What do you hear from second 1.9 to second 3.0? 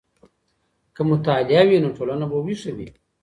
ټولنه به ويښه وي.